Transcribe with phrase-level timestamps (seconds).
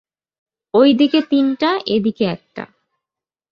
[0.73, 2.63] ঐদিকে তিনটা, এদিকে একটা।